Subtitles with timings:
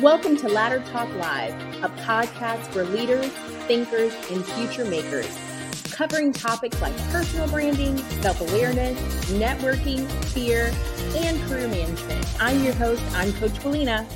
[0.00, 1.52] Welcome to Ladder Talk Live,
[1.82, 3.26] a podcast for leaders,
[3.66, 5.26] thinkers, and future makers,
[5.90, 8.96] covering topics like personal branding, self awareness,
[9.32, 10.72] networking, fear,
[11.16, 12.24] and career management.
[12.40, 14.06] I'm your host, I'm Coach Willena.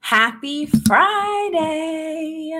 [0.00, 2.52] Happy Friday!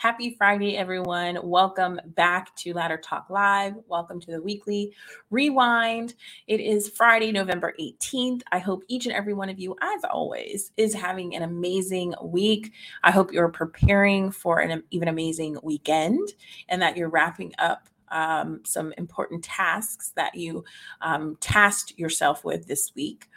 [0.00, 1.38] Happy Friday, everyone.
[1.42, 3.74] Welcome back to Ladder Talk Live.
[3.86, 4.94] Welcome to the weekly
[5.28, 6.14] rewind.
[6.46, 8.40] It is Friday, November 18th.
[8.50, 12.72] I hope each and every one of you, as always, is having an amazing week.
[13.04, 16.30] I hope you're preparing for an even amazing weekend
[16.70, 20.64] and that you're wrapping up um, some important tasks that you
[21.02, 23.28] um, tasked yourself with this week.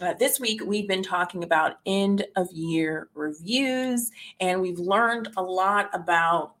[0.00, 4.10] Uh, this week, we've been talking about end of year reviews,
[4.40, 6.54] and we've learned a lot about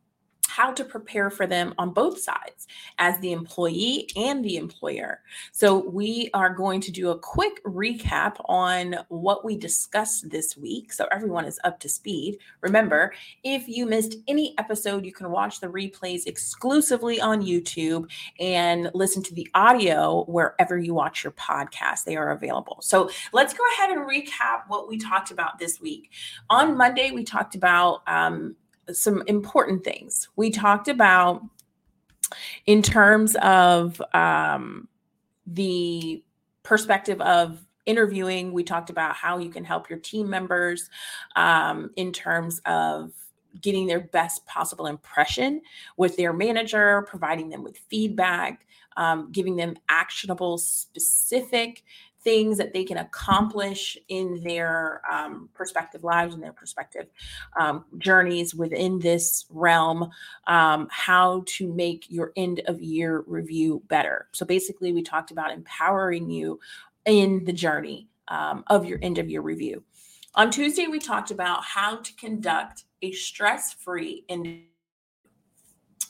[0.56, 2.66] how to prepare for them on both sides
[2.98, 5.22] as the employee and the employer.
[5.50, 10.92] So, we are going to do a quick recap on what we discussed this week
[10.92, 12.38] so everyone is up to speed.
[12.60, 18.90] Remember, if you missed any episode, you can watch the replays exclusively on YouTube and
[18.92, 22.04] listen to the audio wherever you watch your podcast.
[22.04, 22.76] They are available.
[22.82, 26.10] So, let's go ahead and recap what we talked about this week.
[26.50, 28.54] On Monday, we talked about um,
[28.90, 30.28] some important things.
[30.36, 31.42] We talked about
[32.66, 34.88] in terms of um,
[35.46, 36.22] the
[36.62, 40.88] perspective of interviewing, we talked about how you can help your team members
[41.36, 43.12] um, in terms of
[43.60, 45.60] getting their best possible impression
[45.96, 51.84] with their manager, providing them with feedback, um, giving them actionable, specific
[52.22, 57.06] things that they can accomplish in their um, perspective lives and their perspective
[57.58, 60.10] um, journeys within this realm,
[60.46, 64.28] um, how to make your end of year review better.
[64.32, 66.60] So basically, we talked about empowering you
[67.04, 69.82] in the journey um, of your end of year review.
[70.34, 74.64] On Tuesday, we talked about how to conduct a stress free end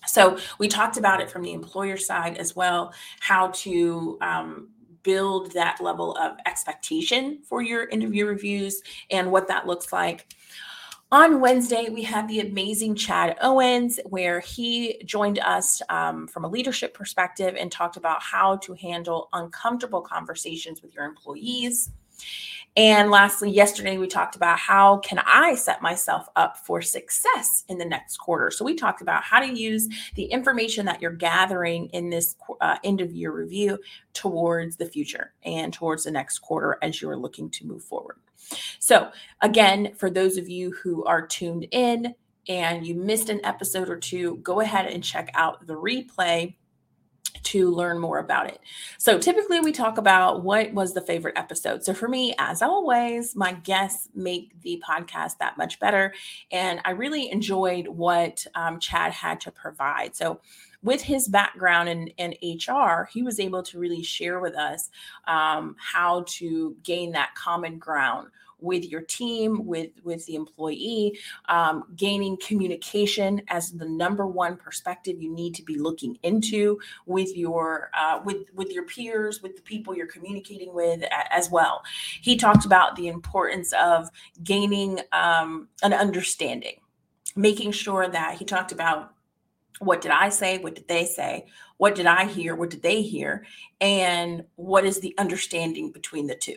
[0.06, 4.70] so we talked about it from the employer side as well, how to um,
[5.02, 10.26] build that level of expectation for your interview reviews and what that looks like.
[11.12, 16.48] On Wednesday, we had the amazing Chad Owens, where he joined us um, from a
[16.48, 21.90] leadership perspective and talked about how to handle uncomfortable conversations with your employees.
[22.74, 27.76] And lastly, yesterday we talked about how can I set myself up for success in
[27.76, 28.50] the next quarter.
[28.50, 32.78] So we talked about how to use the information that you're gathering in this uh,
[32.82, 33.78] end of year review
[34.14, 38.16] towards the future and towards the next quarter as you're looking to move forward.
[38.78, 39.10] So
[39.42, 42.14] again, for those of you who are tuned in
[42.48, 46.54] and you missed an episode or two, go ahead and check out the replay
[47.44, 48.60] to learn more about it.
[48.98, 51.84] So typically we talk about what was the favorite episode.
[51.84, 56.14] So for me, as always, my guests make the podcast that much better.
[56.50, 60.14] And I really enjoyed what um, Chad had to provide.
[60.14, 60.40] So
[60.82, 64.90] with his background in, in HR, he was able to really share with us
[65.26, 68.28] um, how to gain that common ground
[68.62, 75.20] with your team, with with the employee, um, gaining communication as the number one perspective
[75.20, 79.62] you need to be looking into with your uh, with with your peers, with the
[79.62, 81.82] people you're communicating with as well.
[82.20, 84.08] He talked about the importance of
[84.42, 86.76] gaining um, an understanding,
[87.36, 89.12] making sure that he talked about
[89.78, 90.58] what did I say?
[90.58, 91.46] What did they say?
[91.76, 92.54] What did I hear?
[92.54, 93.44] What did they hear?
[93.80, 96.56] And what is the understanding between the two?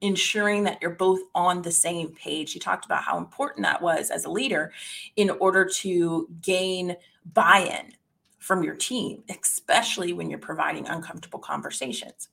[0.00, 2.52] ensuring that you're both on the same page.
[2.52, 4.72] He talked about how important that was as a leader
[5.16, 6.96] in order to gain
[7.32, 7.92] buy in
[8.38, 12.28] from your team, especially when you're providing uncomfortable conversations.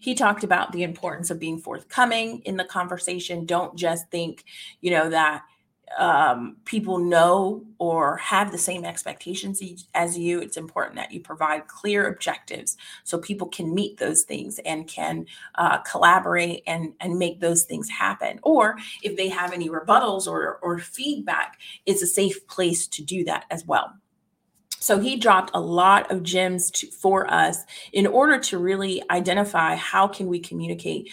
[0.00, 3.46] He talked about the importance of being forthcoming in the conversation.
[3.46, 4.44] Don't just think,
[4.80, 5.42] you know, that
[5.98, 9.62] um, people know or have the same expectations
[9.94, 14.58] as you, it's important that you provide clear objectives so people can meet those things
[14.64, 18.40] and can uh, collaborate and, and make those things happen.
[18.42, 23.24] Or if they have any rebuttals or, or feedback, it's a safe place to do
[23.24, 23.92] that as well.
[24.84, 27.62] So he dropped a lot of gems to, for us
[27.94, 31.10] in order to really identify how can we communicate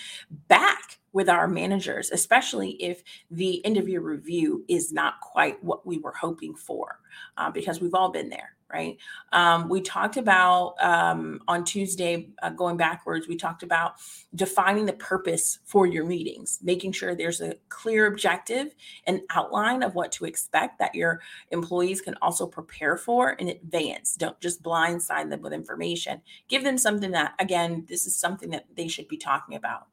[0.49, 6.13] back with our managers, especially if the interview review is not quite what we were
[6.13, 6.99] hoping for,
[7.37, 8.97] uh, because we've all been there, right?
[9.33, 13.95] Um, we talked about um, on Tuesday, uh, going backwards, we talked about
[14.35, 18.73] defining the purpose for your meetings, making sure there's a clear objective
[19.05, 21.19] and outline of what to expect that your
[21.51, 24.15] employees can also prepare for in advance.
[24.15, 26.21] Don't just blindside them with information.
[26.47, 29.87] Give them something that, again, this is something that they should be talking about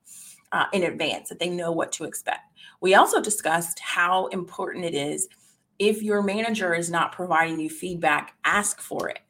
[0.53, 2.53] uh, in advance, that they know what to expect.
[2.81, 5.29] We also discussed how important it is
[5.79, 9.21] if your manager is not providing you feedback, ask for it.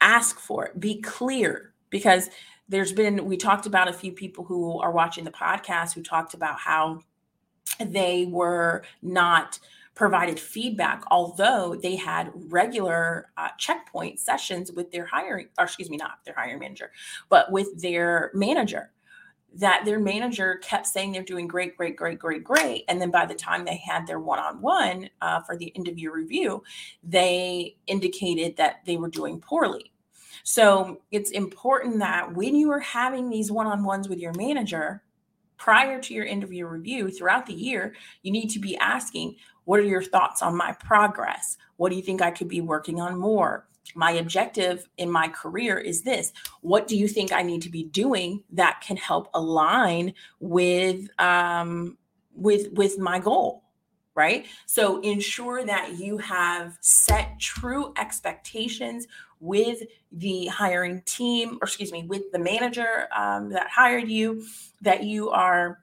[0.00, 0.80] Ask for it.
[0.80, 2.30] Be clear because
[2.68, 6.34] there's been, we talked about a few people who are watching the podcast who talked
[6.34, 7.00] about how
[7.78, 9.58] they were not
[9.94, 15.96] provided feedback, although they had regular uh, checkpoint sessions with their hiring, or excuse me,
[15.96, 16.90] not their hiring manager,
[17.28, 18.92] but with their manager.
[19.54, 22.84] That their manager kept saying they're doing great, great, great, great, great.
[22.88, 25.10] And then by the time they had their one on one
[25.44, 26.62] for the interview review,
[27.02, 29.92] they indicated that they were doing poorly.
[30.44, 35.02] So it's important that when you are having these one on ones with your manager,
[35.58, 39.84] prior to your interview review throughout the year, you need to be asking, what are
[39.84, 41.58] your thoughts on my progress?
[41.76, 43.66] What do you think I could be working on more?
[43.94, 46.32] My objective in my career is this.
[46.60, 51.96] What do you think I need to be doing that can help align with um,
[52.34, 53.64] with with my goal?
[54.14, 54.46] Right.
[54.66, 59.06] So ensure that you have set true expectations
[59.38, 64.44] with the hiring team, or excuse me, with the manager um, that hired you,
[64.82, 65.78] that you are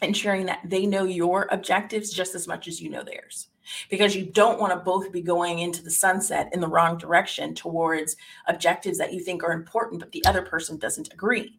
[0.00, 3.48] ensuring that they know your objectives just as much as you know theirs.
[3.90, 7.54] Because you don't want to both be going into the sunset in the wrong direction
[7.54, 8.16] towards
[8.48, 11.58] objectives that you think are important, but the other person doesn't agree.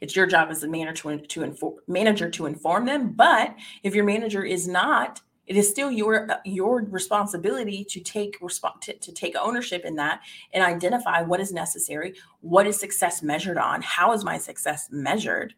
[0.00, 3.12] It's your job as a manager to, to inform, manager to inform them.
[3.12, 8.80] But if your manager is not it is still your your responsibility to take resp-
[8.80, 10.20] to, to take ownership in that
[10.52, 15.54] and identify what is necessary what is success measured on how is my success measured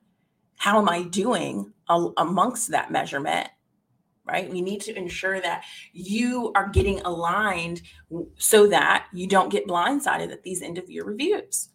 [0.57, 3.49] how am i doing amongst that measurement
[4.29, 7.83] right we need to ensure that you are getting aligned
[8.37, 11.71] so that you don't get blindsided at these end of year reviews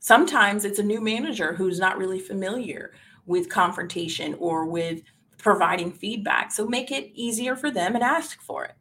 [0.00, 2.92] sometimes it's a new manager who's not really familiar
[3.26, 5.02] with confrontation or with
[5.42, 6.52] providing feedback.
[6.52, 8.74] So make it easier for them and ask for it.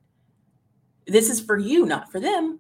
[1.08, 2.60] This is for you, not for them.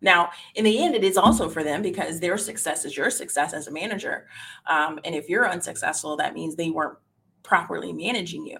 [0.00, 3.54] Now, in the end, it is also for them because their success is your success
[3.54, 4.26] as a manager.
[4.66, 6.98] Um, and if you're unsuccessful, that means they weren't
[7.44, 8.58] properly managing you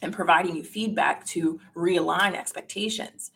[0.00, 3.30] and providing you feedback to realign expectations.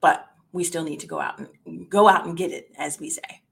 [0.00, 3.08] But we still need to go out and go out and get it, as we
[3.08, 3.43] say.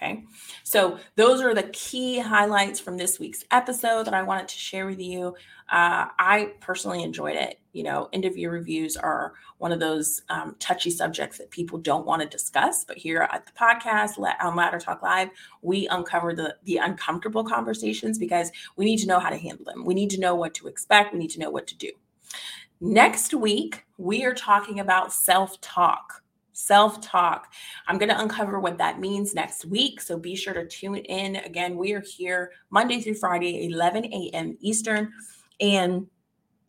[0.00, 0.24] Okay.
[0.62, 4.86] So those are the key highlights from this week's episode that I wanted to share
[4.86, 5.34] with you.
[5.68, 7.58] Uh, I personally enjoyed it.
[7.72, 12.22] You know, interview reviews are one of those um, touchy subjects that people don't want
[12.22, 12.84] to discuss.
[12.84, 15.30] But here at the podcast, on Ladder Talk Live,
[15.62, 19.84] we uncover the, the uncomfortable conversations because we need to know how to handle them.
[19.84, 21.12] We need to know what to expect.
[21.12, 21.90] We need to know what to do.
[22.80, 26.22] Next week, we are talking about self talk
[26.58, 27.52] self talk.
[27.86, 30.00] I'm going to uncover what that means next week.
[30.00, 31.36] So be sure to tune in.
[31.36, 34.56] Again, we are here Monday through Friday, 11 a.m.
[34.60, 35.12] Eastern.
[35.60, 36.08] And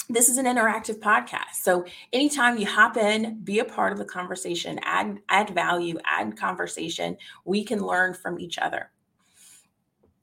[0.08, 1.56] this is an interactive podcast.
[1.62, 6.38] So anytime you hop in, be a part of the conversation, add add value, add
[6.38, 8.92] conversation, we can learn from each other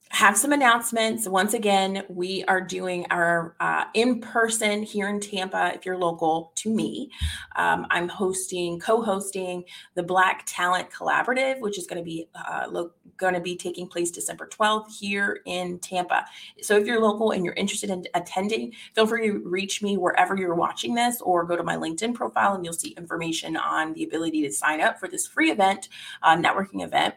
[0.09, 1.27] have some announcements.
[1.27, 5.73] Once again, we are doing our uh, in person here in Tampa.
[5.75, 7.11] If you're local to me,
[7.55, 9.65] um, I'm hosting, co-hosting
[9.95, 13.87] the Black Talent Collaborative, which is going to be uh, lo- going to be taking
[13.87, 16.25] place December 12th here in Tampa.
[16.61, 20.37] So if you're local and you're interested in attending, feel free to reach me wherever
[20.37, 24.03] you're watching this, or go to my LinkedIn profile and you'll see information on the
[24.03, 25.89] ability to sign up for this free event,
[26.23, 27.15] uh, networking event.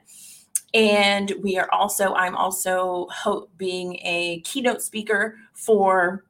[0.74, 6.24] And we are also, I'm also ho- being a keynote speaker for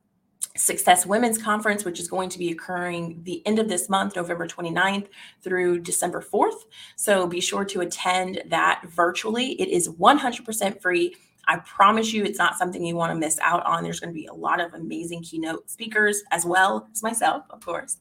[0.57, 4.47] Success Women's Conference, which is going to be occurring the end of this month, November
[4.47, 5.09] 29th
[5.43, 6.65] through December 4th.
[6.97, 9.53] So be sure to attend that virtually.
[9.61, 11.15] It is 100% free.
[11.47, 13.83] I promise you, it's not something you want to miss out on.
[13.83, 17.65] There's going to be a lot of amazing keynote speakers, as well as myself, of
[17.65, 17.97] course.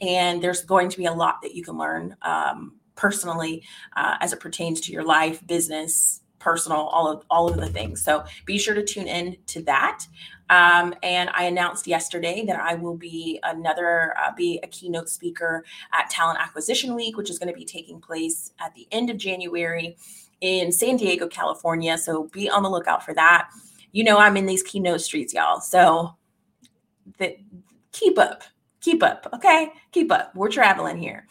[0.00, 3.64] And there's going to be a lot that you can learn um, personally
[3.96, 8.02] uh, as it pertains to your life, business, personal, all of all of the things.
[8.02, 10.04] So be sure to tune in to that.
[10.50, 15.64] Um, and I announced yesterday that I will be another uh, be a keynote speaker
[15.92, 19.16] at Talent Acquisition Week, which is going to be taking place at the end of
[19.16, 19.96] January
[20.40, 21.98] in San Diego, California.
[21.98, 23.48] So be on the lookout for that.
[23.90, 25.60] You know I'm in these keynote streets, y'all.
[25.60, 26.16] So
[27.18, 27.36] that
[27.92, 28.42] keep up
[28.82, 29.70] keep up okay?
[29.92, 30.34] Keep up.
[30.34, 31.26] We're traveling here.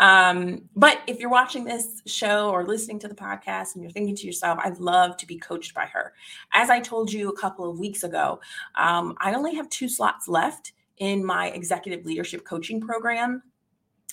[0.00, 4.16] Um, but if you're watching this show or listening to the podcast and you're thinking
[4.16, 6.12] to yourself i'd love to be coached by her
[6.52, 8.40] as i told you a couple of weeks ago
[8.76, 13.42] um, i only have two slots left in my executive leadership coaching program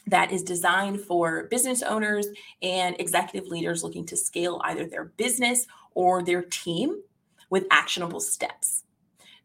[0.08, 2.28] that is designed for business owners
[2.62, 7.02] and executive leaders looking to scale either their business or their team
[7.50, 8.84] with actionable steps.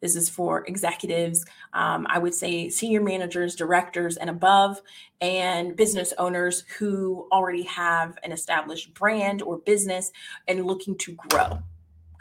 [0.00, 4.80] This is for executives, um, I would say senior managers, directors, and above,
[5.20, 10.12] and business owners who already have an established brand or business
[10.46, 11.62] and looking to grow.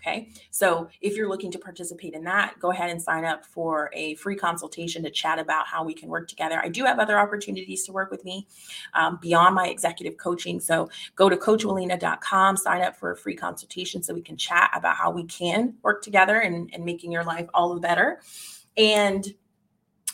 [0.05, 0.29] Okay.
[0.51, 4.13] So if you're looking to participate in that, go ahead and sign up for a
[4.15, 6.59] free consultation to chat about how we can work together.
[6.61, 8.47] I do have other opportunities to work with me
[8.93, 10.59] um, beyond my executive coaching.
[10.59, 14.95] So go to coachwillena.com, sign up for a free consultation so we can chat about
[14.95, 18.21] how we can work together and, and making your life all the better.
[18.77, 19.25] And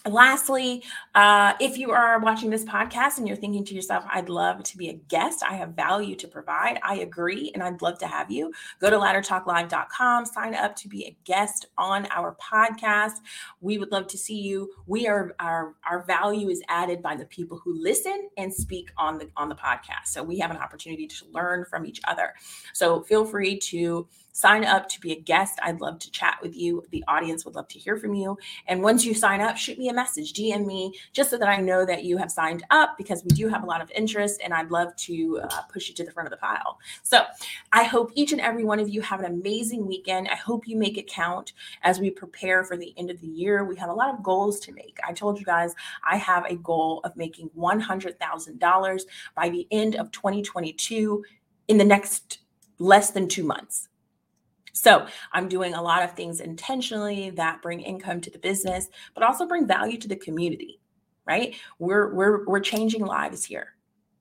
[0.10, 4.64] Lastly, uh, if you are watching this podcast and you're thinking to yourself, I'd love
[4.64, 8.08] to be a guest, I have value to provide, I agree, and I'd love to
[8.08, 13.18] have you, go to laddertalklive.com, sign up to be a guest on our podcast.
[13.60, 14.72] We would love to see you.
[14.88, 19.20] We are our our value is added by the people who listen and speak on
[19.20, 20.08] the on the podcast.
[20.08, 22.34] So we have an opportunity to learn from each other.
[22.74, 25.60] So feel free to sign up to be a guest.
[25.62, 26.84] I'd love to chat with you.
[26.92, 28.38] The audience would love to hear from you.
[28.68, 31.58] And once you sign up, shoot me a message, DM me, just so that I
[31.58, 34.54] know that you have signed up because we do have a lot of interest and
[34.54, 36.80] I'd love to uh, push you to the front of the pile.
[37.04, 37.24] So
[37.72, 40.28] I hope each and every one of you have an amazing weekend.
[40.30, 43.66] I hope you make it count as we prepare for the end of the year.
[43.66, 44.98] We have a lot of goals to make.
[45.08, 45.74] I told you guys
[46.04, 49.02] I have a goal of making $100,000
[49.36, 51.24] by the end of 2022
[51.68, 52.40] in the next
[52.80, 53.88] less than two months.
[54.74, 59.24] So I'm doing a lot of things intentionally that bring income to the business, but
[59.24, 60.80] also bring value to the community,
[61.26, 61.56] right?
[61.80, 63.76] We're we're we're changing lives here.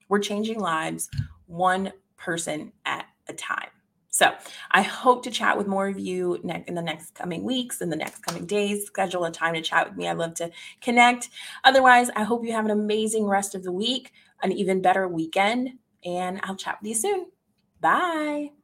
[0.08, 1.08] We're changing lives
[1.46, 3.70] one person at a time.
[4.12, 4.32] So
[4.72, 7.96] I hope to chat with more of you in the next coming weeks, in the
[7.96, 8.86] next coming days.
[8.86, 10.08] Schedule a time to chat with me.
[10.08, 11.30] I'd love to connect.
[11.62, 15.70] Otherwise, I hope you have an amazing rest of the week, an even better weekend,
[16.04, 17.26] and I'll chat with you soon.
[17.80, 18.59] Bye.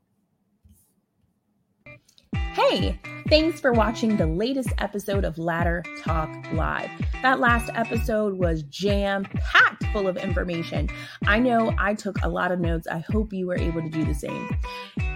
[2.57, 2.99] Hey,
[3.29, 6.89] thanks for watching the latest episode of Ladder Talk Live.
[7.21, 10.89] That last episode was jam packed full of information.
[11.27, 12.87] I know I took a lot of notes.
[12.91, 14.59] I hope you were able to do the same.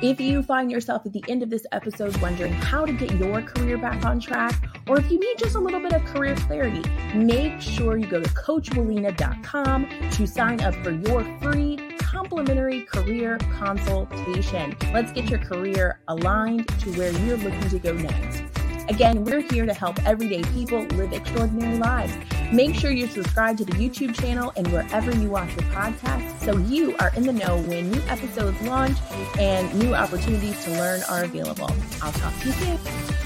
[0.03, 3.41] If you find yourself at the end of this episode wondering how to get your
[3.41, 6.83] career back on track, or if you need just a little bit of career clarity,
[7.15, 14.77] make sure you go to coachwillena.com to sign up for your free complimentary career consultation.
[14.93, 18.43] Let's get your career aligned to where you're looking to go next.
[18.89, 22.13] Again, we're here to help everyday people live extraordinary lives.
[22.53, 26.57] Make sure you're subscribed to the YouTube channel and wherever you watch your podcast so
[26.57, 28.99] you are in the know when new episodes launch
[29.39, 31.71] and new opportunities to learn are available.
[32.03, 33.20] I'll talk to you soon.